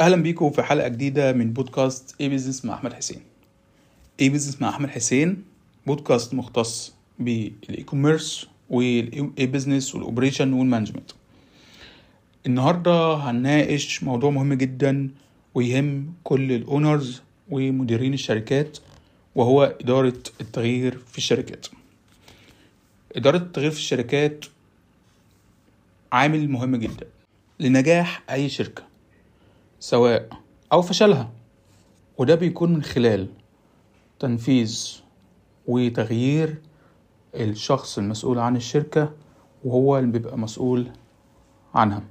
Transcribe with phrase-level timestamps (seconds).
[0.00, 3.20] أهلا بيكم في حلقة جديدة من بودكاست e-business مع أحمد حسين.
[4.20, 5.44] e-business مع أحمد حسين
[5.86, 11.10] بودكاست مختص بال e-commerce وال e-business وال operation وال management
[12.46, 15.10] النهارده هنناقش موضوع مهم جدا
[15.54, 18.78] ويهم كل ال owners ومديرين الشركات
[19.34, 21.66] وهو إدارة التغيير في الشركات.
[23.16, 24.44] إدارة التغيير في الشركات
[26.12, 27.06] عامل مهم جدا
[27.60, 28.87] لنجاح أي شركة.
[29.80, 30.28] سواء
[30.72, 31.30] أو فشلها.
[32.18, 33.26] وده بيكون من خلال
[34.18, 35.00] تنفيذ
[35.66, 36.54] وتغيير
[37.34, 39.12] الشخص المسؤول عن الشركة
[39.64, 40.86] وهو اللي بيبقى مسؤول
[41.74, 42.02] عنها.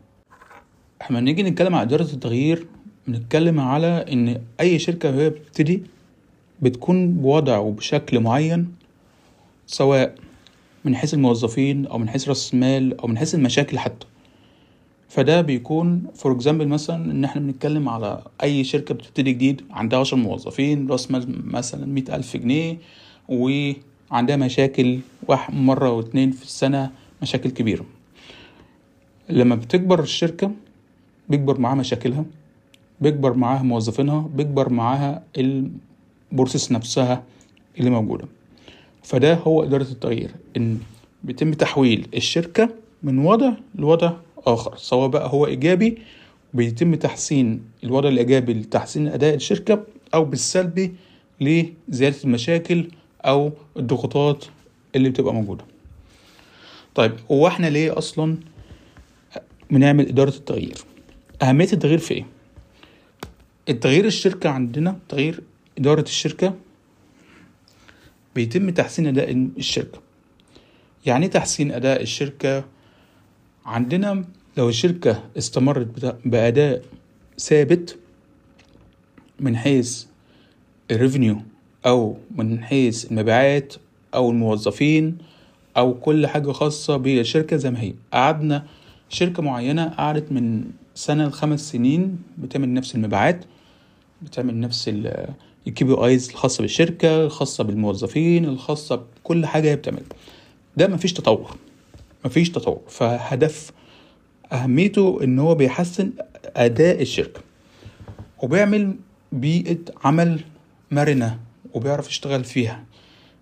[1.02, 2.68] إحنا نيجي نتكلم عن إدارة التغيير
[3.08, 5.84] بنتكلم على إن أي شركة وهي بتبتدي
[6.62, 8.76] بتكون بوضع وبشكل معين
[9.68, 10.16] سواء
[10.86, 14.08] من حيث الموظفين أو من حيث رأس المال أو من حيث المشاكل حتى.
[15.10, 20.18] فده بيكون for example مثلا إن إحنا بنتكلم على أي شركة بتبتدي جديد عندها عشر
[20.18, 22.78] موظفين راس مال مثلا مئة ألف جنيه
[23.30, 27.86] وعندها مشاكل واحد مرة واتنين في السنة مشاكل كبيرة.
[29.30, 30.52] لما بتكبر الشركة
[31.30, 32.26] بيكبر معاها مشاكلها
[33.02, 37.24] بيكبر معاها موظفينها بيكبر معاها ال process نفسها
[37.80, 38.26] اللي موجودة.
[39.04, 40.80] فده هو إدارة التغيير إن
[41.24, 42.70] بيتم تحويل الشركة
[43.04, 44.14] من وضع لوضع
[44.46, 45.98] آخر سواء بقى هو إيجابي
[46.54, 50.96] بيتم تحسين الوضع الإيجابي لتحسين أداء الشركة أو بالسلبي
[51.42, 52.90] لزيادة المشاكل
[53.26, 54.46] أو الضغوطات
[54.96, 55.66] اللي بتبقى موجودة.
[56.96, 58.38] طيب هو إحنا ليه أصلا
[59.72, 60.78] بنعمل إدارة التغيير؟
[61.42, 62.26] أهمية التغيير في إيه؟
[63.70, 65.44] التغيير الشركة عندنا تغيير
[65.78, 66.54] إدارة الشركة
[68.36, 70.00] بيتم تحسين أداء الشركة.
[71.06, 72.64] يعني إيه تحسين أداء الشركة؟
[73.68, 74.26] عندنا
[74.58, 76.82] لو الشركة استمرت بأداء
[77.40, 77.98] ثابت
[79.40, 80.06] من حيث
[80.92, 81.38] الريفينيو
[81.86, 83.74] أو من حيث المبيعات
[84.14, 85.18] أو الموظفين
[85.78, 87.94] أو كل حاجة خاصة بالشركة زي ما هي.
[88.14, 88.66] قعدنا
[89.10, 90.64] شركة معينة قعدت من
[90.96, 93.46] سنة لخمس سنين بتعمل نفس المبيعات
[94.22, 94.90] بتعمل نفس
[95.68, 100.04] ال KPIs الخاصة بالشركة الخاصة بالموظفين الخاصة بكل حاجة هي بتعملها.
[100.78, 101.56] ده مفيش تطور.
[102.26, 102.82] مفيش تطور.
[102.90, 103.72] فهدف
[104.52, 106.12] أهميته إن هو بيحسن
[106.56, 107.42] أداء الشركة.
[108.44, 108.96] وبيعمل
[109.32, 110.42] بيئة عمل
[110.92, 111.40] مرنة
[111.74, 112.84] وبيعرف يشتغل فيها.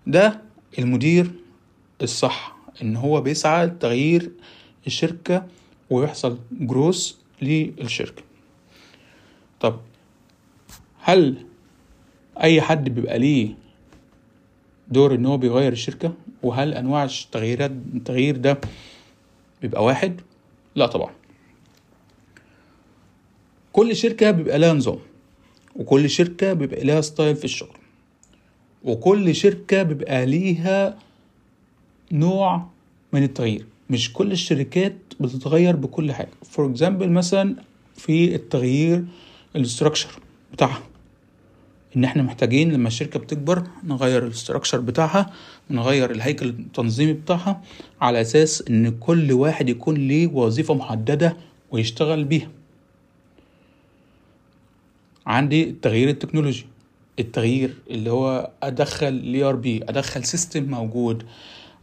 [0.06, 0.40] ده
[0.78, 1.30] المدير
[2.02, 4.30] الصح إن هو بيسعى لتغيير
[4.86, 5.46] الشركة
[5.90, 8.22] ويحصل جروس للشركة.
[9.60, 9.80] طب
[11.00, 11.46] هل
[12.42, 13.54] أي حد بيبقى ليه
[14.88, 18.60] دور إن هو بيغير الشركة وهل أنواع التغييرات التغيير ده
[19.62, 20.20] بيبقى واحد؟
[20.74, 21.10] لا طبعا.
[23.72, 24.98] كل شركة بيبقى لها نظام
[25.76, 27.76] وكل شركة بيبقى لها style في الشغل
[28.84, 30.98] وكل شركة بيبقى ليها
[32.12, 32.66] نوع
[33.12, 33.66] من التغيير.
[33.90, 36.30] مش كل الشركات بتتغير بكل حاجة.
[36.42, 37.56] for example مثلا
[37.96, 39.04] في التغيير
[39.56, 40.08] ال structure
[40.52, 40.82] بتاعها.
[41.96, 45.30] إن إحنا محتاجين لما الشركة بتكبر نغير ال structure بتاعها
[45.70, 47.62] نغير الهيكل التنظيمي بتاعها
[48.00, 51.36] على أساس إن كل واحد يكون ليه وظيفة محددة
[51.70, 52.48] ويشتغل بيها.
[55.26, 56.66] عندي التغيير التكنولوجي.
[57.18, 61.22] التغيير اللي هو أدخل ال ERP أدخل system موجود.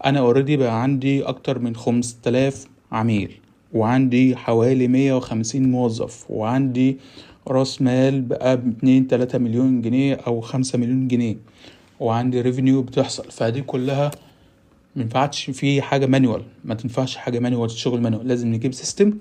[0.06, 3.40] أنا already بقى عندي أكتر من خمسة آلاف عميل
[3.74, 6.98] وعندي حوالي مية وخمسين موظف وعندي
[7.48, 11.38] راس مال بقى باتنين تلاتة مليون جنيه أو خمسة مليون جنيه.
[12.00, 13.32] وعندي revenue بتحصل.
[13.32, 14.12] فدي كلها
[14.96, 19.14] مينفعش في حاجة manual ما تنفعش حاجة manual شغل manual لازم نجيب system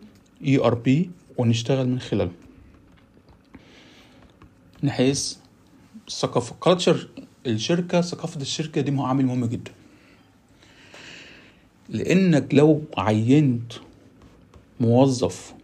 [0.47, 2.31] ERP ونشتغل من خلاله
[4.83, 5.37] من حيث
[6.09, 7.09] الثقافة culture
[7.47, 9.71] الشركة ثقافة الشركة دي عامل مهم جدا.
[11.89, 13.73] لأنك لو عينت
[14.81, 15.55] موظف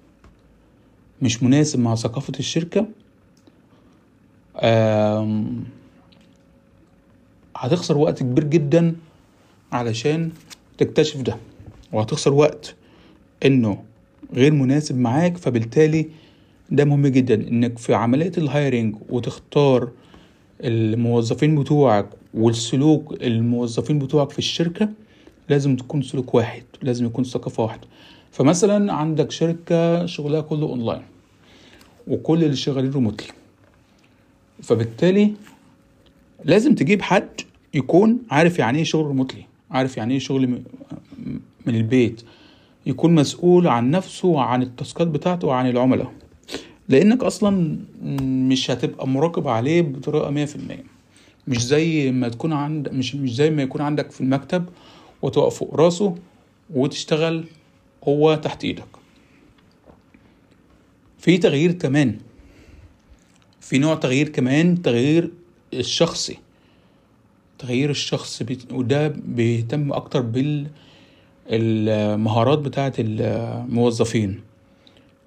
[1.22, 2.86] مش مناسب مع ثقافة الشركة.
[7.56, 8.96] هتخسر وقت كبير جدا
[9.72, 10.30] علشان
[10.78, 11.36] تكتشف ده
[11.92, 12.74] وهتخسر وقت
[13.46, 13.84] إنه
[14.34, 16.08] غير مناسب معاك فبالتالي
[16.70, 19.90] ده مهم جدا إنك في عملية ال hiring وتختار
[20.64, 24.88] الموظفين بتوعك والسلوك الموظفين بتوعك في الشركة
[25.48, 27.88] لازم تكون سلوك واحد لازم يكون ثقافة واحدة.
[28.32, 31.02] فمثلا عندك شركة شغلها كله أونلاين
[32.08, 33.28] وكل اللي شغالين remotely.
[34.62, 35.32] فبالتالي
[36.44, 37.28] لازم تجيب حد
[37.74, 40.46] يكون عارف يعني إيه شغل ريموتلي عارف يعني إيه شغل
[41.66, 42.22] من البيت
[42.86, 46.12] يكون مسؤول عن نفسه وعن التاسكات بتاعته وعن العملاء.
[46.88, 47.78] لأنك أصلا
[48.22, 50.84] مش هتبقى مراقب عليه بطريقة مية في المية.
[51.48, 54.64] مش زي ما تكون عند مش مش زي ما يكون عندك في المكتب
[55.22, 56.14] وتقف فوق راسه
[56.74, 57.44] وتشتغل
[58.08, 58.88] هو تحت إيدك.
[61.18, 62.18] في تغيير كمان.
[63.60, 65.30] في نوع تغيير كمان تغيير
[65.74, 66.38] الشخصي.
[67.58, 70.20] تغيير الشخص بي- وده بيهتم أكتر
[71.50, 74.40] بالمهارات بتاعة الموظفين.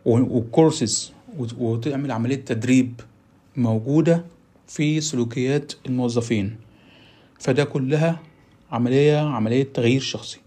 [0.06, 1.12] والكورسز
[1.58, 3.02] وتعمل عملية تدريب
[3.58, 4.26] موجودة
[4.68, 6.56] في سلوكيات الموظفين.
[7.40, 8.20] فده كلها
[8.72, 10.40] عملية عملية تغيير شخصي.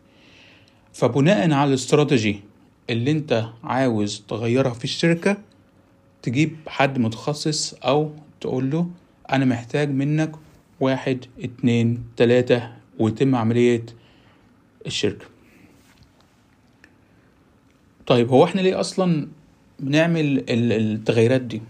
[0.95, 2.41] فبناء على الاستراتيجي
[2.91, 5.37] اللي انت عاوز تغيرها في الشركة
[6.23, 8.11] تجيب حد متخصص أو
[8.41, 8.87] تقول له
[9.33, 10.33] أنا محتاج منك
[10.81, 12.69] واحد اتنين تلاتة
[12.99, 13.87] ويتم عملية
[14.87, 15.27] الشركة.
[18.07, 19.29] طيب هو إحنا ليه أصلا
[19.81, 21.63] بنعمل ال- التغييرات دي؟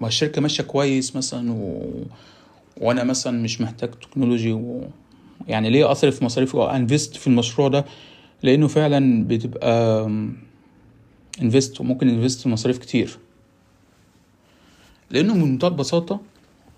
[0.00, 1.90] ما الشركة ماشية كويس مثلا و...
[2.76, 4.88] وأنا مثلا مش محتاج تكنولوجي و...
[5.48, 7.84] يعني ليه اصرف مصاريفي وانفست في المشروع ده؟
[8.42, 10.06] لأنه فعلا بتبقى
[11.42, 13.18] انفست وممكن انفست مصاريف كتير.
[15.10, 16.20] لأنه من منتهى البساطة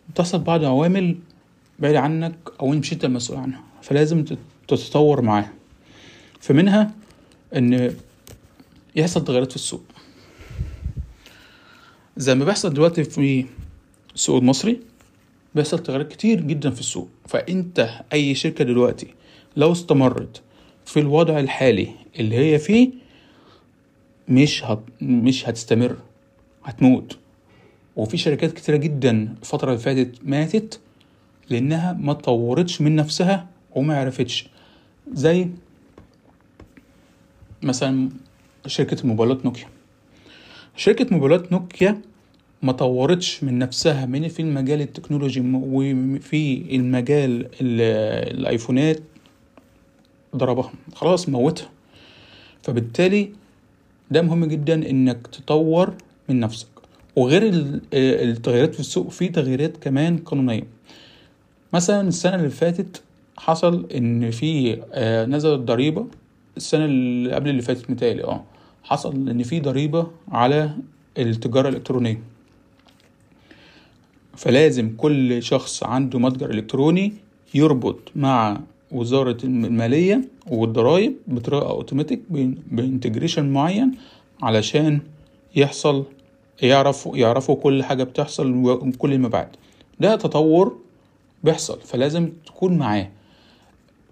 [0.08, 1.18] بتحصل بعض عوامل
[1.78, 5.52] بعيدة عنك أو مش أنت المسؤول عنها فلازم تت- تتطور معاها.
[6.40, 6.94] فمنها
[7.56, 7.94] إن
[8.96, 9.82] يحصل تغيرات في السوق.
[12.16, 13.46] زي ما بيحصل دلوقتي في
[14.14, 14.80] السوق المصري
[15.54, 17.08] بيحصل تغيرات كتير جدا في السوق.
[17.28, 19.06] فأنت أي شركة دلوقتي
[19.56, 20.42] لو استمرت
[20.90, 21.88] في الوضع الحالي
[22.20, 22.90] اللي هي فيه
[24.28, 24.80] مش هت...
[25.02, 25.96] مش هتستمر
[26.64, 27.18] هتموت.
[27.96, 30.80] وفي شركات كتيرة جدا الفترة اللي فاتت ماتت
[31.50, 34.48] لأنها ما طورتش من نفسها وما عرفتش.
[35.12, 35.48] زي
[37.62, 38.08] مثلا
[38.66, 39.66] شركة موبايلات نوكيا.
[40.76, 42.00] شركة موبايلات نوكيا
[42.62, 49.00] ما طورتش من نفسها من في المجال التكنولوجي وفي المجال ال- الآيفونات
[50.36, 51.68] ضربها خلاص موتها.
[52.62, 53.32] فبالتالي
[54.10, 55.94] ده مهم جدا إنك تطور
[56.28, 56.66] من نفسك.
[57.16, 60.62] وغير ال- التغييرات في السوق في تغييرات كمان قانونية.
[61.72, 63.02] مثلا السنة اللي فاتت
[63.38, 66.06] حصل إن في آه، نزلت ضريبة.
[66.56, 68.44] السنة اللي قبل اللي فاتت متهيألي آه
[68.82, 70.70] حصل إن في ضريبة على
[71.18, 72.22] التجارة الإلكترونية.
[74.36, 77.12] فلازم كل شخص عنده متجر إلكتروني
[77.54, 78.60] يربط مع
[78.92, 80.20] وزارة المالية
[80.50, 82.22] والضرايب بطريقة اوتوماتيك
[82.70, 83.92] ب integration معين
[84.42, 85.00] علشان
[85.56, 86.04] يحصل
[86.62, 89.56] يعرفوا يعرفوا كل حاجة بتحصل وكل المبيعات
[90.00, 90.78] ده تطور
[91.44, 93.10] بيحصل فلازم تكون معاه.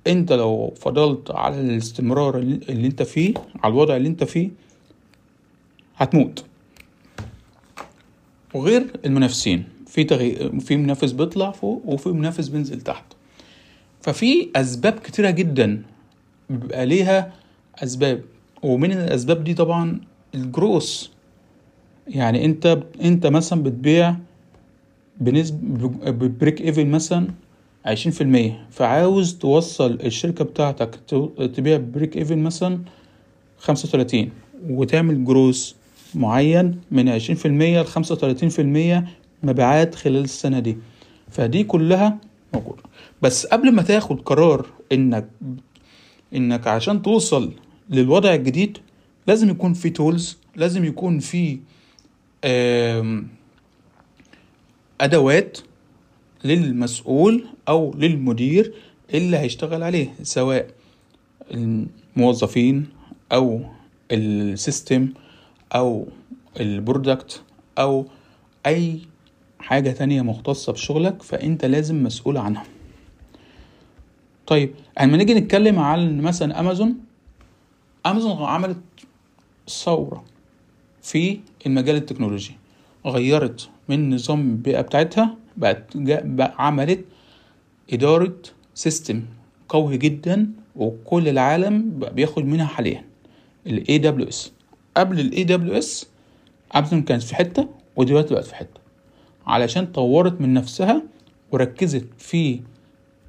[0.07, 4.51] انت لو فضلت على الاستمرار اللي انت فيه على الوضع اللي انت فيه
[5.97, 6.45] هتموت.
[8.55, 13.05] وغير المنافسين في تغيير في منافس بيطلع فوق وفي منافس بينزل تحت.
[14.01, 15.83] ففي أسباب كتيرة جدا
[16.51, 17.33] بيبقى ليها
[17.83, 18.23] أسباب
[18.63, 20.01] ومن الأسباب دي طبعا
[20.35, 21.11] الجروس.
[22.09, 24.15] يعني أنت أنت مثلا بتبيع
[25.21, 27.29] بنسبة ب break even مثلا
[27.85, 30.95] عشرين في المية فعاوز توصل الشركة بتاعتك
[31.55, 32.79] تبيع break even مثلا
[33.59, 34.31] خمسة وتلاتين
[34.69, 35.77] وتعمل جروس
[36.15, 39.09] معين من عشرين في المية لخمسة وتلاتين في المية
[39.43, 40.79] مبيعات خلال السنة دي.
[41.31, 42.19] فدي كلها
[42.55, 42.83] موجودة.
[43.23, 45.29] بس قبل ما تاخد قرار إنك
[46.35, 47.53] إنك عشان توصل
[47.91, 48.79] للوضع الجديد
[49.27, 51.59] لازم يكون في tools لازم يكون في
[55.01, 55.59] أدوات
[56.45, 58.75] للمسؤول أو للمدير
[59.15, 60.71] اللي هيشتغل عليه سواء
[61.51, 62.87] الموظفين
[63.33, 63.61] أو
[64.13, 65.09] ال system
[65.75, 66.09] أو
[66.61, 67.43] ال product
[67.79, 68.07] أو
[68.67, 69.01] أي
[69.61, 72.65] حاجة تانية مختصة بشغلك فأنت لازم مسؤول عنها.
[74.47, 76.95] طيب لما نيجي نتكلم عن مثلا امازون
[78.07, 78.79] امازون عملت
[79.69, 80.25] ثورة
[81.03, 82.53] في المجال التكنولوجي.
[83.07, 87.05] غيرت من نظام البيئة بتاعتها بقت بقى عملت
[87.93, 88.35] إدارة
[88.75, 89.23] system
[89.69, 93.05] قوي جدا وكل العالم بقى بياخد منها حاليا.
[93.67, 94.37] ال AWS
[94.97, 95.33] قبل ال
[95.83, 96.07] AWS
[96.77, 98.81] امازون كانت في حتة ودلوقتي بقت في حتة.
[99.49, 101.03] علشان طورت من نفسها
[101.53, 102.61] وركزت في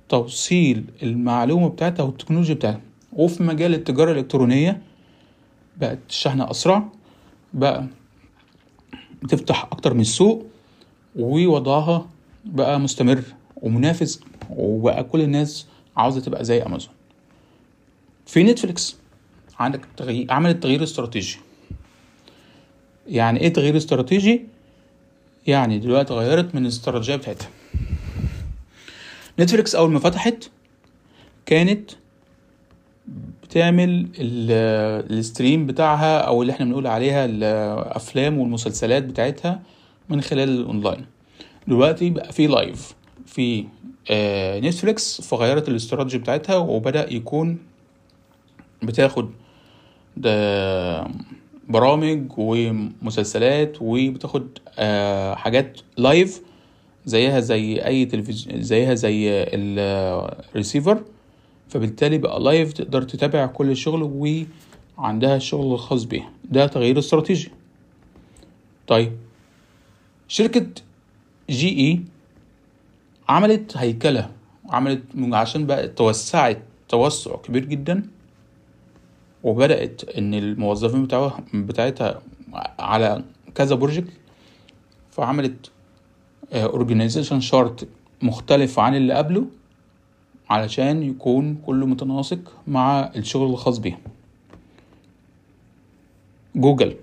[0.10, 2.82] توصيل المعلومة بتاعتها والتكنولوجيا بتاعتها.
[3.14, 4.82] وفي مجال التجارة الإلكترونية
[5.78, 6.90] بقت الشحن أسرع
[7.54, 7.88] بقى
[9.24, 10.46] بتفتح أكتر من سوق
[11.16, 12.10] ووضعها
[12.46, 13.22] بقى مستمر
[13.56, 16.94] ومنافس وبقى كل الناس عاوزة تبقى زي أمازون.
[18.26, 18.96] في نتفليكس
[19.60, 21.38] عندك تغيير عملت تغيير استراتيجي.
[23.08, 24.46] يعني إيه تغيير استراتيجي؟
[25.48, 27.50] يعني دلوقتي غيرت من الاستراتيجية بتاعتها.
[29.40, 30.50] نتفليكس أول ما فتحت
[31.46, 31.92] كانت
[33.44, 39.62] بتعمل ال stream بتاعها أو اللي إحنا بنقول عليها الأفلام والمسلسلات بتاعتها
[40.10, 41.06] من خلال الأونلاين.
[41.68, 42.94] دلوقتي بقى في live
[43.26, 43.66] في
[44.12, 47.58] آه، نتفليكس فغيرت الاستراتيجي بتاعتها وبدأ يكون
[48.84, 49.30] بتاخد
[50.18, 51.08] ده
[51.70, 54.48] برامج ومسلسلات وبتاخد
[54.80, 56.42] آه، حاجات live
[57.06, 61.04] زيها زي أي تلفزيون زيها زي الريسيفر
[61.70, 64.04] فبالتالي بقى live تقدر تتابع كل الشغل
[64.98, 66.32] وعندها الشغل الخاص بيها.
[66.46, 67.52] ده تغيير استراتيجي.
[68.88, 69.12] طيب
[70.28, 70.68] شركة
[71.50, 72.02] GE
[73.30, 74.30] عملت هيكلة
[74.70, 75.02] عملت
[75.34, 78.04] عشان بقى توسعت توسع كبير جدا.
[79.44, 82.22] وبدأت إن الموظفين بتاعها بتاعتها
[82.80, 83.24] على
[83.56, 84.14] كذا project
[85.12, 85.72] فعملت
[86.54, 87.88] organization chart
[88.22, 89.46] مختلف عن اللي قبله
[90.50, 94.00] علشان يكون كله متناسق مع الشغل الخاص بيها.
[96.56, 96.96] جوجل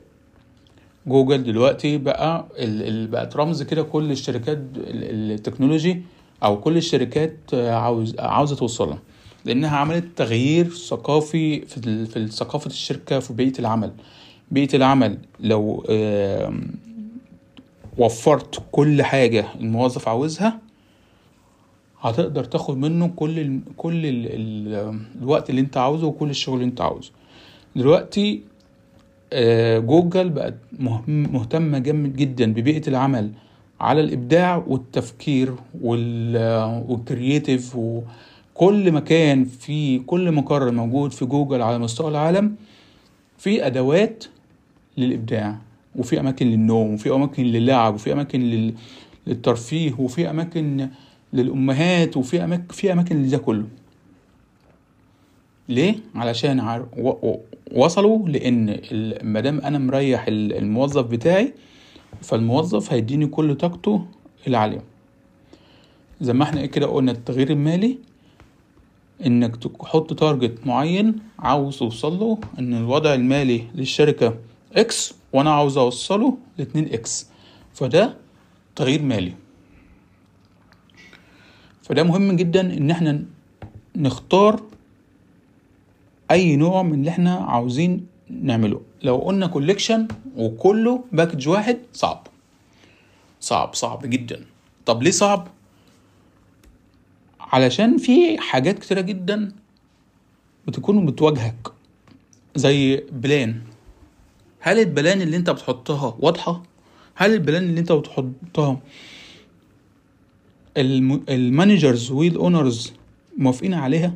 [1.07, 3.07] جوجل دلوقتي بقى ال...
[3.07, 6.03] بقت رمز كده كل الشركات ال technology
[6.45, 8.99] أو كل الشركات عاوز عاوزة توصلها.
[9.47, 13.93] لأنها عملت تغيير ثقافي في في ثقافة الشركة في بيئة العمل.
[14.51, 15.85] بيئة العمل لو
[17.99, 20.59] وفرت كل حاجة الموظف عاوزها
[22.01, 26.65] هتقدر تاخد منه كل ال كل ال ال الوقت اللي انت عاوزه وكل الشغل اللي
[26.67, 27.11] انت عاوزه.
[27.77, 28.43] دلوقتي
[29.79, 30.55] جوجل بقت
[31.09, 33.31] مهتمة جدا ببيئة العمل
[33.81, 37.77] على الإبداع والتفكير وال creative
[38.57, 42.57] وكل مكان في كل مقر موجود في جوجل على مستوى العالم
[43.39, 44.25] في أدوات
[44.97, 45.57] للإبداع
[45.97, 48.73] وفي أماكن للنوم وفي أماكن للعب وفي أماكن
[49.27, 50.89] للترفيه وفي أماكن
[51.33, 53.67] للأمهات وفي أماكن في أماكن لده كله
[55.69, 56.87] ليه؟ علشان عار...
[56.99, 57.35] و...
[57.75, 58.81] وصلوا لأن
[59.23, 61.53] مادام أنا مريح الموظف بتاعي
[62.23, 64.05] فالموظف هيديني كل طاقته
[64.49, 64.83] العالية
[66.21, 67.99] زي ما إحنا كده قلنا التغيير المالي
[69.27, 74.39] إنك تحط target معين عاوز توصله إن الوضع المالي للشركة
[74.77, 77.27] X وأنا عاوز أوصله لاتنين X
[77.75, 78.17] فده
[78.77, 79.33] تغيير مالي.
[81.83, 83.25] فده مهم جدا إن إحنا
[83.97, 84.61] نختار
[86.31, 88.81] أي نوع من اللي إحنا عاوزين نعمله.
[89.03, 92.27] لو قلنا collection وكله package واحد صعب.
[93.41, 94.45] صعب صعب جدا.
[94.87, 95.49] طب ليه صعب؟
[97.53, 99.53] علشان في حاجات كتيرة جدا
[100.69, 101.69] بتكون بتواجهك
[102.57, 103.61] زي plan.
[104.61, 106.63] هل ال plan اللي انت بتحطها واضحة؟
[107.15, 108.81] هل ال plan اللي انت بتحطها
[111.29, 112.93] ال managers وال owners
[113.39, 114.15] موافقين عليها؟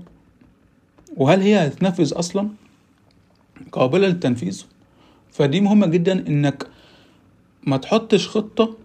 [1.16, 2.48] وهل هي هتتنفذ أصلا
[3.72, 4.64] قابلة للتنفيذ؟
[5.32, 6.66] فدي مهمة جدا إنك
[7.66, 8.76] ما تحطش خطة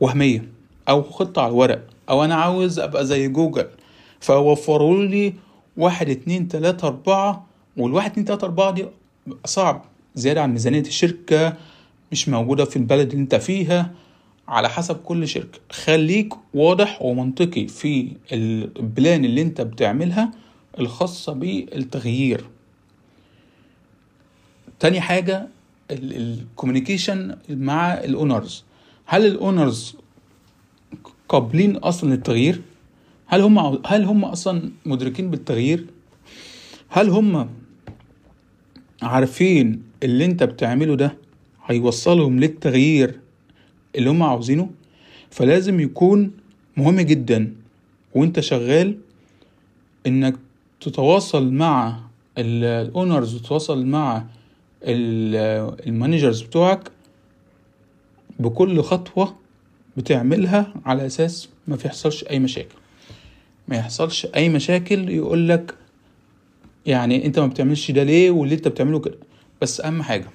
[0.00, 0.48] وهمية
[0.88, 1.91] أو خطة على الورق.
[2.12, 3.66] أو أنا عاوز أبقى زي جوجل.
[4.20, 5.34] فوفروا لي
[5.76, 7.46] واحد اتنين تلاتة أربعة.
[7.76, 8.86] والواحد اتنين تلاتة أربعة دي
[9.44, 9.84] صعب.
[10.14, 11.56] زيادة عن ميزانية الشركة
[12.12, 13.90] مش موجودة في البلد اللي أنت فيها.
[14.48, 15.58] على حسب كل شركة.
[15.70, 20.30] خليك واضح ومنطقي في البلان اللي أنت بتعملها
[20.78, 22.44] الخاصة بالتغيير.
[24.80, 25.48] تاني حاجة
[25.90, 28.64] ال communication مع ال owners
[29.06, 29.96] هل ال owners
[31.32, 32.60] قابلين أصلا للتغيير؟
[33.26, 35.86] هل هم هل هم أصلا مدركين بالتغيير؟
[36.88, 37.48] هل هم
[39.02, 41.16] عارفين اللي أنت بتعمله ده
[41.66, 43.20] هيوصلهم للتغيير
[43.96, 44.70] اللي هم عاوزينه؟
[45.30, 46.30] فلازم يكون
[46.76, 47.54] مهم جدا
[48.14, 48.98] وأنت شغال
[50.06, 50.34] إنك
[50.80, 51.98] تتواصل مع
[52.38, 54.24] ال owners وتتواصل مع
[54.84, 56.90] ال managers بتوعك
[58.38, 59.41] بكل خطوة
[59.96, 62.74] بتعملها على أساس ما يحصلش أي مشاكل.
[63.68, 65.74] ما يحصلش أي مشاكل يقولك
[66.86, 69.18] يعني أنت ما بتعملش ده ليه واللي أنت بتعمله كده.
[69.62, 70.28] بس أهم حاجة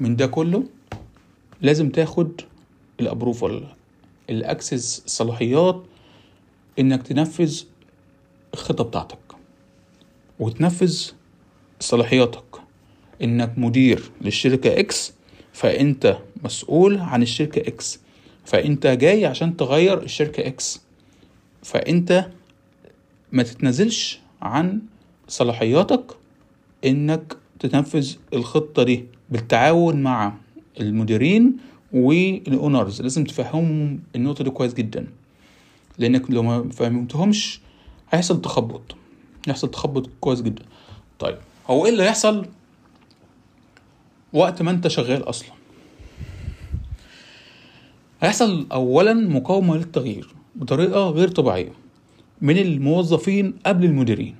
[0.00, 0.64] من ده كله
[1.60, 2.40] لازم تاخد
[3.00, 3.66] ال approval
[4.30, 5.82] ال access الصلاحيات
[6.78, 7.62] إنك تنفذ
[8.54, 9.18] الخطة بتاعتك
[10.40, 11.10] وتنفذ
[11.80, 12.42] صلاحياتك.
[13.22, 15.12] إنك مدير للشركة X
[15.56, 18.00] فأنت مسؤول عن الشركة X
[18.44, 20.80] فأنت جاي عشان تغير الشركة X
[21.62, 22.26] فأنت
[23.32, 24.80] ما تتنازلش عن
[25.28, 26.16] صلاحياتك
[26.84, 30.34] إنك تنفذ الخطة دي بالتعاون مع
[30.80, 31.56] المديرين
[31.92, 35.06] والاونرز لازم تفهمهم النقطة دي كويس جدا.
[35.98, 37.60] لأنك لو ما فهمتهمش
[38.10, 38.96] هيحصل تخبط.
[39.48, 40.62] يحصل تخبط كويس جدا.
[41.18, 41.36] طيب
[41.66, 42.46] هو إيه اللي هيحصل
[44.36, 45.48] وقت ما انت شغال أصلا.
[48.20, 51.72] هيحصل اولا مقاومة للتغيير بطريقة غير طبيعية
[52.40, 54.34] من الموظفين قبل المديرين.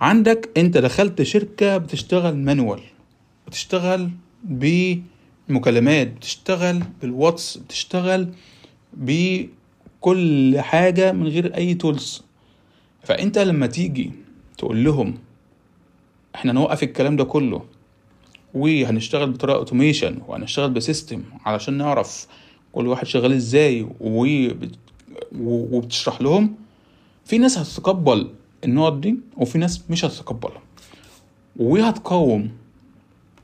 [0.00, 2.80] عندك انت دخلت شركة بتشتغل manual
[3.46, 4.10] بتشتغل
[4.44, 8.28] بمكالمات بتشتغل بالواتس بتشتغل
[8.92, 12.22] بكل حاجة من غير أي tools
[13.02, 14.12] فأنت لما تيجي
[14.58, 15.14] تقول لهم
[16.34, 17.62] إحنا نوقف الكلام ده كله
[18.54, 22.26] وهنشتغل بطريقة automation وهنشتغل ب system علشان نعرف
[22.72, 24.78] كل واحد شغال إزاي وبت-
[25.40, 26.54] وبتشرح لهم.
[27.24, 28.30] في ناس هتتقبل
[28.64, 30.62] النقط دي وفي ناس مش هتتقبلها.
[31.56, 32.50] وهتقاوم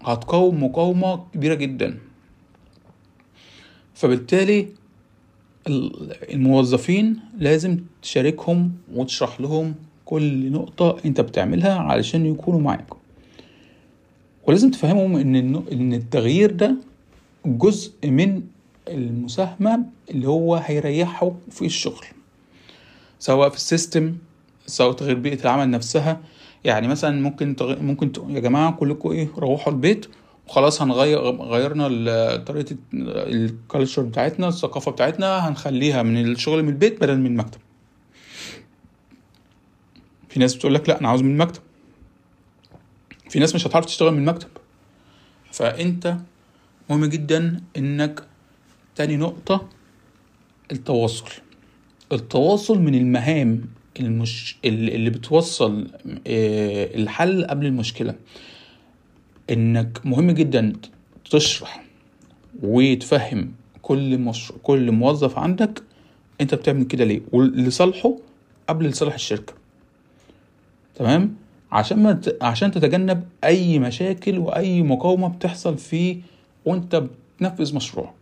[0.02, 1.98] هتقاوم مقاومة كبيرة جدا.
[3.94, 4.68] فبالتالي
[5.68, 9.74] ال- الموظفين لازم تشاركهم وتشرح لهم
[10.04, 12.86] كل نقطة أنت بتعملها علشان يكونوا معاك.
[14.50, 15.36] ولازم تفهمهم إن
[15.72, 16.74] إن التغيير ده
[17.46, 18.42] جزء من
[18.88, 22.04] المساهمة اللي هو هيريحه في الشغل.
[23.18, 24.16] سواء في ال system
[24.66, 26.20] سواء تغيير بيئة العمل نفسها.
[26.64, 27.82] يعني مثلا ممكن تغ...
[27.82, 28.18] ممكن ت...
[28.28, 30.06] يا جماعة كلكم إيه روحوا البيت
[30.48, 31.88] وخلاص هنغير غيرنا
[32.36, 37.60] طريقة ال culture بتاعتنا الثقافة بتاعتنا هنخليها من الشغل من البيت بدل من المكتب.
[40.28, 41.62] في ناس بتقول لك لا أنا عاوز من المكتب.
[43.30, 44.48] في ناس مش هتعرف تشتغل من المكتب.
[45.52, 46.16] فأنت
[46.90, 48.26] مهم جدا إنك
[48.96, 49.68] تاني نقطة
[50.72, 51.26] التواصل.
[52.12, 53.64] التواصل من المهام
[54.00, 54.56] المش...
[54.64, 55.90] اللي بتوصل
[56.26, 58.14] آه، الحل قبل المشكلة.
[59.50, 60.72] إنك مهم جدا
[61.30, 61.84] تشرح
[62.62, 63.52] وتفهم
[63.82, 64.52] كل مش...
[64.62, 65.82] كل موظف عندك
[66.40, 68.16] أنت بتعمل كده ليه ولصالحه
[68.68, 69.54] قبل لصالح الشركة.
[70.94, 71.36] تمام؟
[71.72, 72.36] عشان ما ت...
[72.42, 76.20] عشان تتجنب أي مشاكل وأي مقاومة بتحصل فيه
[76.64, 77.02] وأنت
[77.36, 78.14] بتنفذ مشروعك.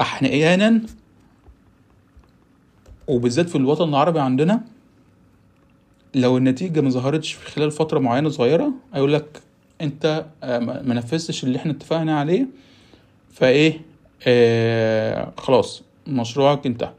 [0.00, 0.82] أحيانا
[3.08, 4.62] وبالذات في الوطن العربي عندنا
[6.14, 9.42] لو النتيجة ما ظهرتش في خلال فترة معينة صغيرة هيقول لك
[9.80, 12.46] أنت آه، ما نفذتش اللي إحنا اتفقنا عليه
[13.32, 13.80] فإيه
[14.26, 16.92] آه خلاص مشروعك انتهى.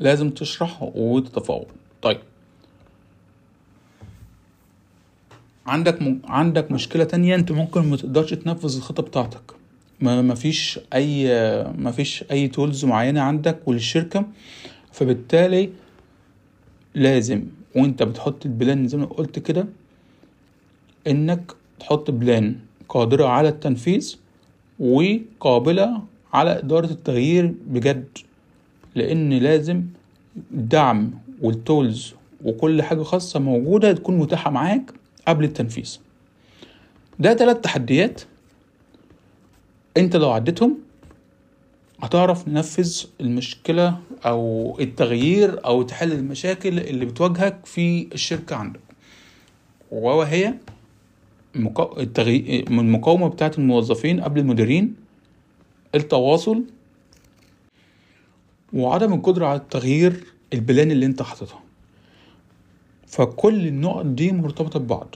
[0.00, 1.66] لازم تشرح وتتفاوض.
[2.02, 2.18] طيب.
[5.66, 6.18] عندك م...
[6.24, 9.52] عندك مشكلة تانية انت ممكن ما تقدرش تنفذ الخطة بتاعتك.
[10.00, 11.26] ما فيش أي
[11.78, 14.26] ما فيش أي تولز معينة عندك وللشركة
[14.92, 15.70] فبالتالي
[16.94, 17.44] لازم
[17.76, 19.66] وانت بتحط البلان زي ما قلت كده
[21.06, 22.56] انك تحط بلان
[22.88, 24.16] قادرة على التنفيذ
[24.80, 28.08] وقابلة على إدارة التغيير بجد.
[28.94, 29.82] لأن لازم
[30.54, 31.10] الدعم
[31.42, 34.92] والتولز وكل حاجة خاصة موجودة تكون متاحة معاك.
[35.28, 35.98] قبل التنفيذ.
[37.18, 38.22] ده تلات تحديات
[39.96, 40.78] انت لو عديتهم
[42.00, 48.80] هتعرف ننفذ المشكلة أو التغيير أو تحل المشاكل اللي بتواجهك في الشركة عندك.
[49.90, 50.54] وهي
[52.70, 54.94] المقاومة بتاعة الموظفين قبل المديرين
[55.94, 56.64] التواصل
[58.72, 61.61] وعدم القدرة على التغيير ال plan اللي انت حاططها.
[63.12, 65.14] فكل النقط دي مرتبطة ببعض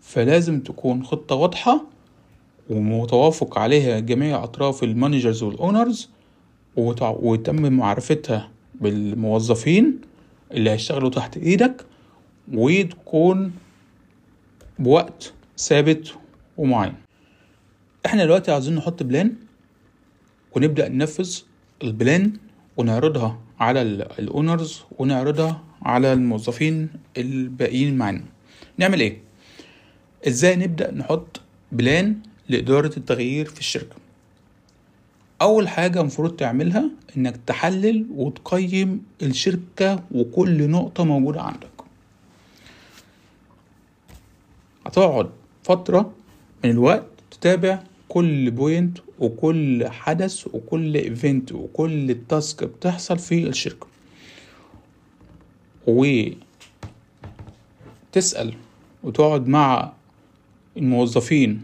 [0.00, 1.84] فلازم تكون خطة واضحة
[2.70, 6.08] ومتوافق عليها جميع أطراف ال managers وال owners
[6.76, 10.00] ويتم معرفتها بالموظفين
[10.52, 11.84] اللي هيشتغلوا تحت إيدك
[12.52, 13.52] وتكون
[14.78, 16.14] بوقت ثابت
[16.56, 16.94] ومعين.
[18.06, 19.34] إحنا دلوقتي عاوزين نحط plan
[20.56, 21.38] ونبدأ ننفذ
[21.82, 22.32] ال plan
[22.76, 23.82] ونعرضها على
[24.18, 26.88] ال owners ونعرضها على الموظفين
[27.18, 28.24] الباقيين معانا.
[28.78, 29.18] نعمل إيه؟
[30.28, 31.40] إزاي نبدأ نحط
[31.72, 32.16] plan
[32.48, 33.96] لإدارة التغيير في الشركة؟
[35.42, 41.68] أول حاجة المفروض تعملها إنك تحلل وتقيم الشركة وكل نقطة موجودة عندك.
[44.86, 45.30] هتقعد
[45.62, 46.12] فترة
[46.64, 53.86] من الوقت تتابع كل point وكل حدث وكل event وكل task بتحصل في الشركة.
[55.86, 56.34] وتسأل
[59.02, 59.92] وتقعد مع
[60.76, 61.62] الموظفين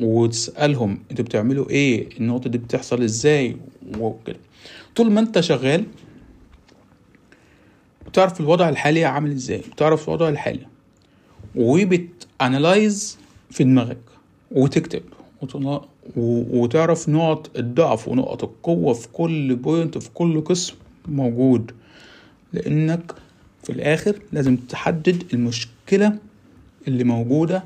[0.00, 3.56] وتسألهم أنتوا بتعملوا إيه النقطة دي بتحصل إزاي
[3.98, 4.38] وكده.
[4.96, 5.84] طول ما انت شغال
[8.06, 10.66] بتعرف الوضع الحالي عامل إزاي بتعرف الوضع الحالي
[11.56, 13.18] وبت analyze
[13.50, 13.98] في دماغك
[14.50, 15.02] وتكتب
[16.16, 20.74] وتعرف نقط الضعف ونقط القوة في كل point في كل قسم
[21.08, 21.70] موجود.
[22.52, 23.14] لأنك
[23.64, 26.18] في الآخر لازم تحدد المشكلة
[26.88, 27.64] اللي موجودة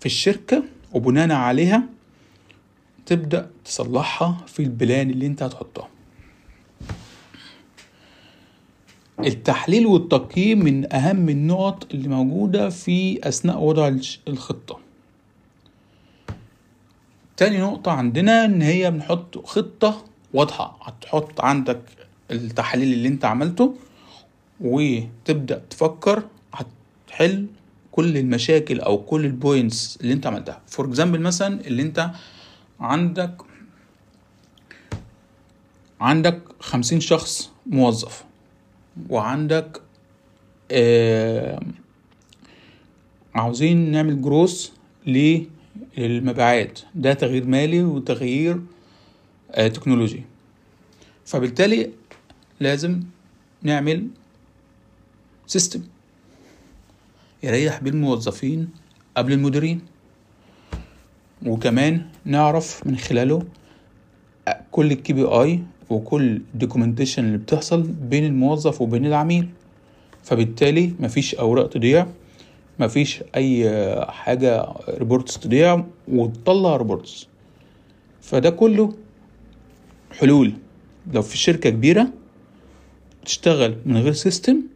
[0.00, 1.82] في الشركة وبناء عليها
[3.06, 5.88] تبدأ تصلحها في البلان اللي انت هتحطها.
[9.20, 13.96] التحليل والتقييم من أهم النقط اللي موجودة في أثناء وضع
[14.28, 14.78] الخطة.
[17.36, 20.78] تاني نقطة عندنا إن هي بنحط خطة واضحة.
[20.82, 21.80] هتحط عندك
[22.30, 23.74] التحليل اللي انت عملته
[24.62, 26.22] وتبدأ تفكر
[26.54, 27.46] هتحل
[27.92, 30.60] كل المشاكل أو كل ال points اللي أنت عملتها.
[30.66, 32.10] for example مثلا اللي أنت
[32.80, 33.42] عندك
[36.00, 38.24] عندك خمسين شخص موظف
[39.10, 39.80] وعندك
[40.70, 41.60] آه
[43.34, 44.72] عاوزين نعمل جروس
[45.06, 46.80] للمبيعات.
[46.94, 48.60] ده تغيير مالي وتغيير
[49.50, 50.22] آه تكنولوجي
[51.26, 51.90] فبالتالي
[52.60, 53.02] لازم
[53.62, 54.08] نعمل
[55.52, 55.82] system
[57.42, 58.68] يريح بين الموظفين
[59.16, 59.80] قبل المديرين.
[61.46, 63.42] وكمان نعرف من خلاله
[64.70, 69.48] كل ال KPI وكل ال documentation اللي بتحصل بين الموظف وبين العميل.
[70.22, 72.06] فبالتالي مفيش أوراق تضيع
[72.78, 73.70] مفيش أي
[74.06, 77.26] حاجة reports تضيع وتطلع reports
[78.20, 78.94] فده كله
[80.12, 80.52] حلول.
[81.12, 82.08] لو في شركة كبيرة
[83.24, 84.71] تشتغل من غير system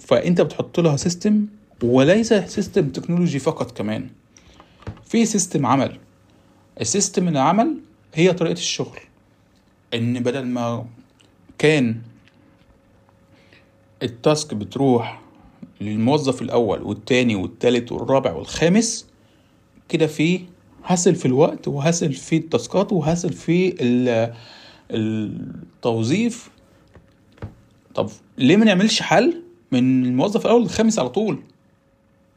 [0.00, 1.46] فأنت بتحط لها system
[1.82, 4.10] وليس system تكنولوجي فقط كمان.
[5.04, 5.98] في system عمل.
[6.80, 7.76] ال system العمل
[8.14, 8.98] هي طريقة الشغل.
[9.94, 10.86] إن بدل ما
[11.58, 11.96] كان
[14.02, 15.20] ال task بتروح
[15.80, 19.06] للموظف الأول والتاني والتالت والرابع والخامس
[19.88, 20.40] كده في
[20.84, 24.34] هسل في الوقت وهسل في التاسكات وهسل في ال-
[24.90, 26.50] التوظيف.
[27.94, 31.42] طب ليه ما نعملش حل؟ من الموظف الأول للخامس على طول.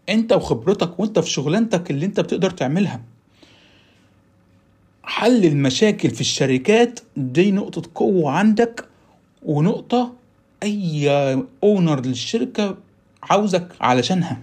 [0.10, 3.02] أنت وخبرتك وأنت في شغلانتك اللي أنت بتقدر تعملها.
[5.04, 8.86] حل المشاكل في الشركات دي نقطة قوة عندك
[9.44, 10.14] ونقطة
[10.64, 11.10] أي
[11.64, 12.78] أونر للشركة
[13.24, 14.42] عاوزك علشانها.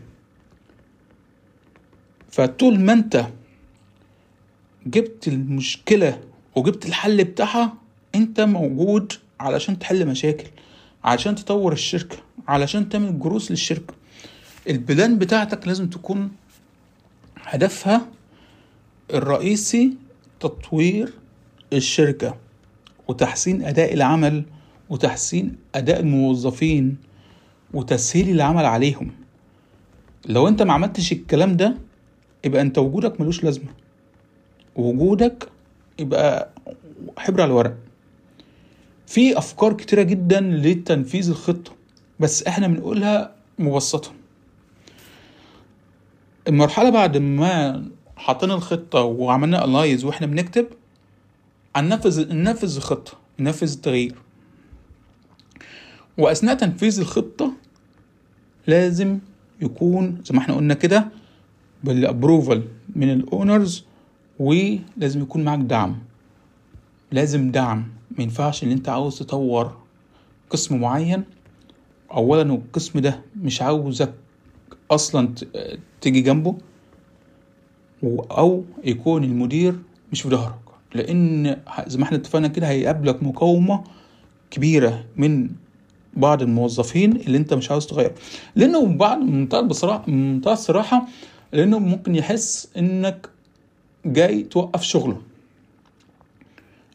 [2.31, 3.27] فطول ما أنت
[4.87, 6.21] جبت المشكلة
[6.57, 7.75] وجبت الحل بتاعها
[8.15, 10.49] أنت موجود علشان تحل مشاكل.
[11.05, 12.17] علشان تطور الشركة
[12.49, 13.95] علشان تعمل جروس للشركة.
[14.69, 16.31] البلان بتاعتك لازم تكون
[17.43, 18.07] هدفها
[19.15, 19.93] الرئيسي
[20.41, 21.13] تطوير
[21.73, 22.37] الشركة
[23.09, 24.45] وتحسين أداء العمل
[24.91, 26.97] وتحسين أداء الموظفين
[27.75, 29.11] وتسهيل العمل عليهم.
[30.27, 31.75] لو أنت ما عملتش الكلام ده
[32.45, 33.69] يبقى أنت وجودك ملوش لازمة.
[34.77, 35.49] وجودك
[35.99, 36.51] يبقى
[37.19, 37.77] حبر على الورق.
[39.11, 41.73] في أفكار كتيرة جدا لتنفيذ الخطة
[42.21, 44.13] بس إحنا بنقولها مبسطة
[46.49, 47.85] المرحلة بعد ما
[48.17, 50.67] حطينا الخطة وعملنا الايز وإحنا بنكتب
[51.77, 54.15] هننفذ ننفذ الخطة ننفذ التغيير.
[56.19, 57.53] وأثناء تنفيذ الخطة
[58.67, 59.19] لازم
[59.61, 61.09] يكون زي ما إحنا قلنا كده
[61.85, 62.63] بال approval
[62.97, 63.85] من ال owners
[64.39, 65.99] ولازم يكون معاك دعم.
[67.13, 68.00] لازم دعم.
[68.11, 69.77] ما ينفعش ان انت عاوز تطور
[70.51, 71.25] قسم معين.
[72.13, 74.15] اولا القسم ده مش عاوزك
[74.91, 75.35] أصلا
[76.01, 76.57] تيجي جنبه.
[78.31, 79.79] أو يكون المدير
[80.13, 80.55] مش في ظهرك.
[80.95, 83.85] لأن زي ما إحنا اتفقنا كده هيقابلك مقاومة
[84.51, 85.51] كبيرة من
[86.17, 88.13] بعض الموظفين اللي انت مش عاوز تغير.
[88.57, 91.07] لأنه بعض منتهى بصراحه منتهى الصراحة
[91.53, 93.29] لأنه ممكن يحس إنك
[94.07, 95.21] جاي توقف شغله.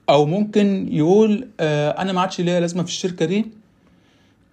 [0.10, 3.46] أو ممكن يقول آه أنا ما عادش ليا لازمة في الشركة دي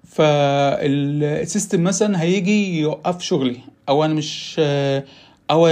[0.06, 3.56] فالسيستم مثلا هيجي يوقف شغلي
[3.88, 5.04] أو أنا مش آه
[5.50, 5.66] أو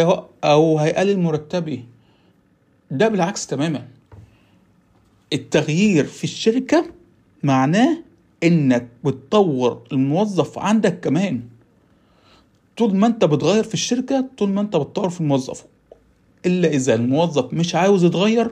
[0.45, 1.85] أو هيقلل مرتبي.
[2.91, 3.87] ده بالعكس تماما.
[5.33, 6.85] التغيير في الشركة
[7.43, 7.99] معناه
[8.45, 11.41] إنك بتطور الموظف عندك كمان.
[12.77, 15.65] طول ما أنت بتغير في الشركة طول ما أنت بتطور في الموظف
[16.47, 18.51] إلا إذا الموظف مش عاوز يتغير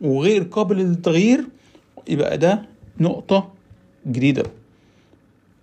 [0.00, 1.44] وغير قابل للتغيير
[2.08, 2.62] يبقى ده
[3.00, 3.48] نقطة
[4.06, 4.42] جديدة.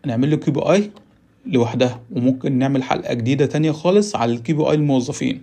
[0.05, 0.91] نعمل له KPI
[1.45, 5.41] لوحدها وممكن نعمل حلقة جديدة تانية خالص على ال KPI الموظفين.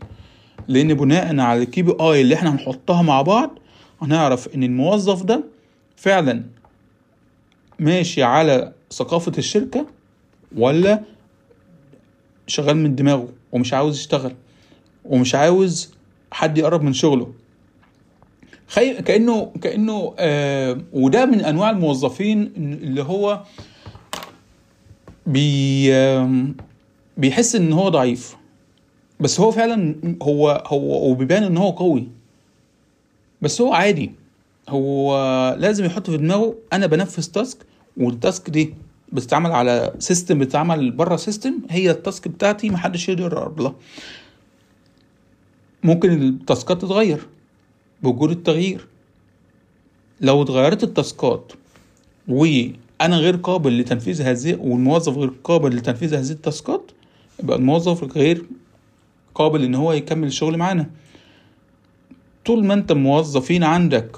[0.68, 3.58] لأن بناء على ال KPI اللي إحنا هنحطها مع بعض
[4.02, 5.44] هنعرف إن الموظف ده
[5.96, 6.42] فعلا
[7.78, 9.86] ماشي على ثقافة الشركة
[10.56, 11.02] ولا
[12.46, 14.34] شغال من دماغه ومش عاوز يشتغل
[15.04, 15.94] ومش عاوز
[16.32, 17.32] حد يقرب من شغله.
[18.72, 19.02] خي...
[19.02, 23.42] كانه كأنه آه وده من أنواع الموظفين اللي هو
[25.26, 25.90] بي
[27.16, 28.36] بيحس إن هو ضعيف.
[29.20, 32.08] بس هو فعلا هو هو وبيبان إن هو قوي.
[33.42, 34.12] بس هو عادي.
[34.68, 35.16] هو
[35.58, 37.58] لازم يحط في دماغه أنا بنفذ task
[37.96, 38.74] وال task دي
[39.12, 43.74] بتتعمل على system بتتعمل بره system هي ال task بتاعتي محدش يقدر يقرب لها.
[45.82, 47.26] ممكن التاسكات تتغير.
[48.02, 48.86] بوجود التغيير.
[50.20, 51.52] لو اتغيرت التاسكات
[52.28, 56.90] وأنا غير قابل لتنفيذ هذه والموظف غير قابل لتنفيذ هذه التاسكات
[57.42, 58.44] يبقى الموظف غير
[59.34, 60.90] قابل إن هو يكمل الشغل معانا.
[62.44, 64.16] طول ما أنت موظفين عندك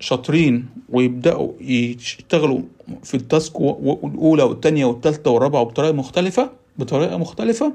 [0.00, 2.60] شاطرين ويبدأوا يشتغلوا
[3.02, 7.72] في التاسك الأولى والثانيه والثالثه والرابعة بطريقة مختلفة بطريقة مختلفة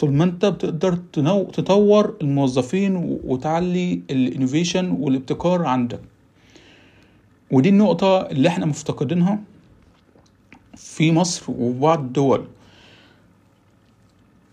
[0.00, 0.96] طول ما انت بتقدر.
[1.52, 6.00] تطور الموظفين وتعلي الإنوفيشن والابتكار عندك
[7.50, 9.40] ودي النقطة اللي إحنا مفتقدينها
[10.76, 12.46] في مصر وبعض الدول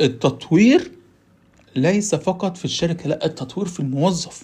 [0.02, 0.92] التطوير
[1.76, 4.44] ليس فقط في الشركة لا التطوير في الموظف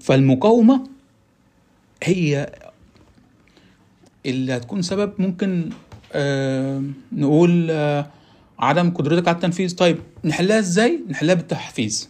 [0.00, 0.88] فالمقاومة
[2.02, 2.52] هي
[4.26, 5.70] اللي هتكون سبب ممكن
[7.12, 8.06] نقول آه
[8.58, 9.76] عدم قدرتك على التنفيذ.
[9.76, 12.08] طيب نحلها إزاي؟ نحلها بالتحفيز.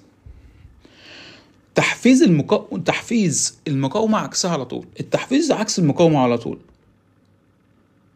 [1.74, 2.78] تحفيز المقا...
[2.78, 4.86] تحفيز المقاومة عكسها على طول.
[5.00, 6.58] التحفيز عكس المقاومة على طول.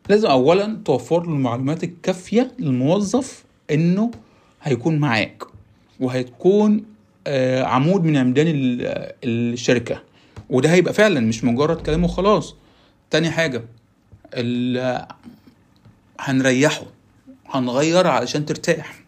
[0.08, 4.10] لازم اولا توفر له المعلومات الكافية للموظف إنه
[4.62, 5.42] هيكون معاك
[6.00, 6.84] وهتكون
[7.26, 8.46] آه عمود من عمدان
[9.24, 10.02] الشركة.
[10.50, 12.54] وده هيبقى فعلا مش مجرد كلام وخلاص.
[13.10, 13.62] تاني حاجة
[16.20, 16.82] هنريحه.
[17.46, 19.02] هنغير علشان ترتاح.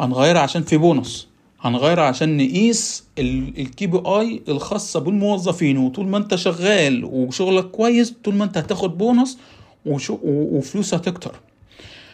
[0.00, 1.28] هنغير عشان في بونص.
[1.60, 5.78] هنغير عشان نقيس الكي بي آي الخاصة بالموظفين.
[5.78, 9.38] وطول ما انت شغال وشغلك كويس طول ما انت هتاخد بونص
[9.86, 11.40] وفلوس هتكتر.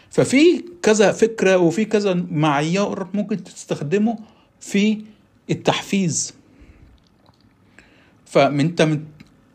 [0.09, 4.17] ففي كذا فكرة وفي كذا معيار ممكن تستخدمه
[4.59, 5.01] في
[5.49, 6.33] التحفيز.
[8.25, 9.03] فانت من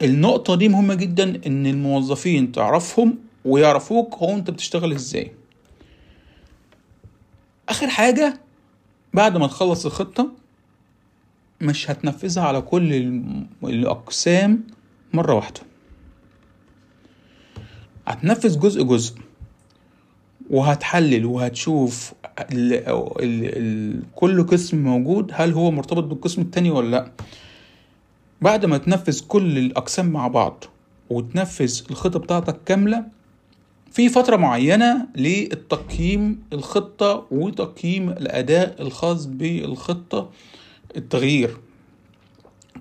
[0.03, 5.33] النقطة دي مهمة جدا إن الموظفين تعرفهم ويعرفوك هو انت بتشتغل إزاي.
[7.69, 8.41] آخر حاجة
[9.15, 10.29] بعد ما تخلص الخطة
[11.61, 12.93] مش هتنفذها على كل
[13.65, 14.67] الأقسام
[15.13, 15.61] مرة واحدة.
[18.07, 19.15] هتنفذ جزء جزء
[20.51, 22.13] وهتحلل وهتشوف
[22.53, 27.13] ال ال ال كل قسم موجود هل هو مرتبط بالقسم التاني ولا لأ.
[28.41, 30.65] بعد ما تنفذ كل الأقسام مع بعض
[31.11, 33.16] وتنفذ الخطة بتاعتك كاملة
[33.97, 40.31] في فترة معينة للتقييم الخطة وتقييم الأداء الخاص بالخطة
[40.97, 41.57] التغيير.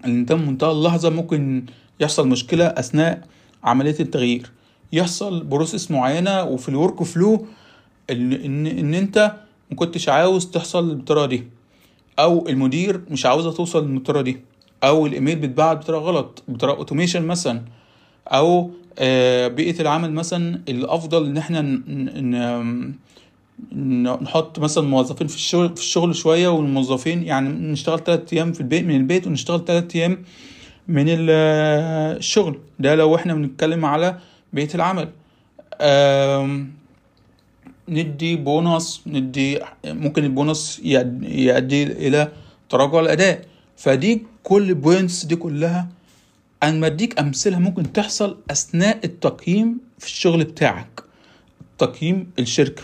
[0.06, 1.66] انت منتهى اللحظة ممكن
[2.00, 3.28] يحصل مشكلة أثناء
[3.64, 4.52] عملية التغيير.
[4.94, 7.46] يحصل process معينة وفي ال workflow
[8.10, 9.34] إن, إن, إن أنت
[9.72, 11.48] مكنتش عاوز تحصل بالطريقة دي.
[12.20, 14.42] أو المدير مش عاوزة توصل بالطريقة دي.
[14.84, 17.62] أو الإيميل بيتبعت بطريقة غلط بطريقة automation مثلا.
[18.28, 18.72] أو
[19.50, 21.62] بيئة العمل مثلا الأفضل إن إحنا
[24.22, 28.84] نحط مثلا موظفين في الشغل في الشغل شوية والموظفين يعني نشتغل تلات أيام في البيت
[28.84, 30.24] من البيت ونشتغل تلات أيام
[30.88, 32.60] من الشغل.
[32.80, 34.18] ده لو إحنا بنتكلم على
[34.54, 35.10] بيئة العمل.
[37.90, 42.32] ندي بونص ندي ممكن البونص يؤدي إلى
[42.70, 43.46] تراجع الأداء.
[43.78, 45.88] فدي كل بوينتس دي كلها
[46.66, 51.04] أنا بديك أمثلة ممكن تحصل أثناء التقييم في الشغل بتاعك.
[51.78, 52.84] تقييم الشركة.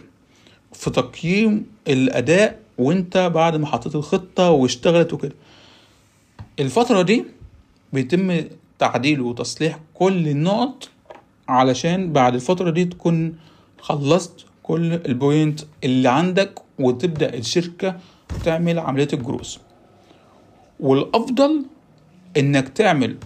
[0.73, 5.35] في تقييم الأداء وأنت بعد ما حطيت الخطة واشتغلت وكده.
[6.59, 7.25] الفترة دي
[7.93, 8.41] بيتم
[8.79, 10.89] تعديل وتصليح كل النقط
[11.47, 13.35] علشان بعد الفترة دي تكون
[13.79, 17.99] خلصت كل ال point اللي عندك وتبدأ الشركة
[18.45, 19.59] تعمل عملية الجروس
[20.79, 21.63] والأفضل
[22.37, 23.17] إنك تعمل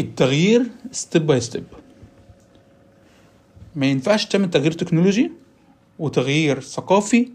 [0.00, 1.64] التغيير step by step
[3.76, 5.30] ما ينفعش تعمل تغيير تكنولوجي
[5.98, 7.28] وتغيير ثقافي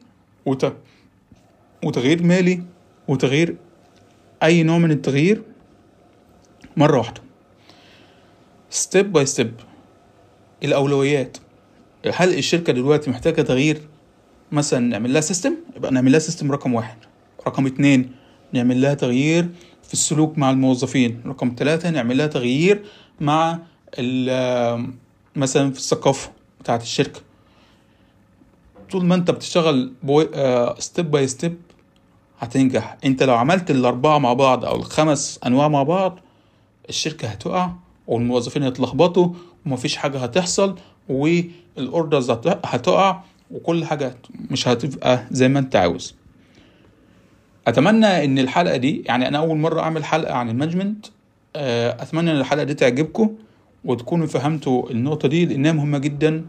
[0.45, 0.73] وت...
[1.83, 2.63] وتغيير مالي
[3.07, 3.55] وتغيير
[4.43, 5.41] أي نوع من التغيير
[6.77, 7.21] مرة واحدة.
[8.69, 9.53] step by step
[10.63, 11.37] الأولويات.
[12.13, 13.81] هل الشركة دلوقتي محتاجة تغيير؟
[14.51, 16.97] مثلا نعمل لها system يبقى نعمل لها system رقم واحد.
[17.47, 18.11] رقم اتنين
[18.53, 19.49] نعمل لها تغيير
[19.87, 21.21] في السلوك مع الموظفين.
[21.25, 22.83] رقم ثلاثة نعمل لها تغيير
[23.21, 23.59] مع
[25.35, 27.21] مثلا في الثقافة بتاعت الشركة.
[28.91, 29.93] طول ما انت بتشتغل
[30.79, 31.57] step by step
[32.39, 32.97] هتنجح.
[33.05, 36.19] انت لو عملت الأربعة مع بعض أو الخمس أنواع مع بعض
[36.89, 37.71] الشركة هتقع
[38.07, 39.29] والموظفين هيتلخبطوا
[39.65, 40.75] ومفيش حاجة هتحصل
[41.09, 43.19] وال orders هت- هتقع
[43.51, 44.15] وكل حاجة
[44.51, 46.15] مش هتبقى زي ما انت عاوز.
[47.67, 51.05] أتمنى إن الحلقة دي يعني أنا أول مرة أعمل حلقة عن ال management
[51.55, 53.35] آه، أتمنى إن الحلقة دي تعجبكم
[53.85, 56.45] وتكونوا فهمتوا النقطة دي لأنها مهمة جدا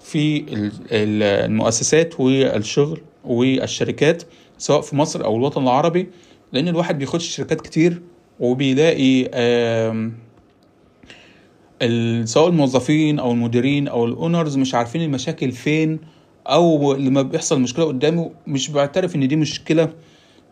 [0.00, 4.22] في ال- ال- المؤسسات والشغل والشركات
[4.58, 6.08] سواء في مصر أو الوطن العربي
[6.52, 8.02] لأن الواحد بيخش شركات كتير
[8.40, 9.24] وبيلاقي
[12.24, 15.98] سواء الموظفين أو المديرين أو الأونرز مش عارفين المشاكل فين
[16.46, 19.88] أو لما بيحصل مشكلة قدامه مش بيعترف إن دي مشكلة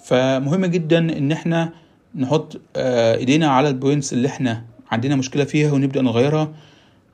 [0.04, 1.72] فمهم جدا إن إحنا
[2.14, 6.52] نحط آه، إيدينا على ال points اللي إحنا عندنا مشكلة فيها ونبدأ نغيرها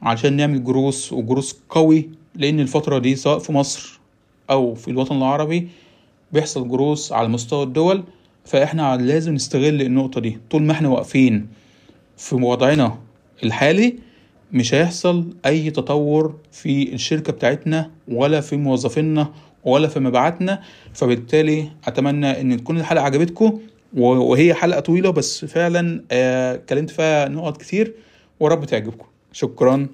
[0.02, 4.00] عشان نعمل جروس وجروس قوي لأن الفترة دي سواء في مصر
[4.50, 5.68] أو في الوطن العربي
[6.32, 8.04] بيحصل جروس على مستوى الدول
[8.44, 10.38] فإحنا لازم نستغل النقطة دي.
[10.50, 11.48] طول ما إحنا واقفين
[12.16, 12.98] في وضعنا
[13.44, 13.96] الحالي
[14.52, 19.32] مش هيحصل أي تطور في الشركة بتاعتنا ولا في موظفينا
[19.68, 20.60] ولا في مبيعاتنا
[20.94, 23.60] فبالتالي أتمنى إن تكون الحلقة عجبتكم
[23.96, 27.94] وهي حلقة طويلة بس فعلا آه، اتكلمت فيها نقط كتير
[28.40, 29.06] ورب تعجبكم.
[29.32, 29.86] شكرا.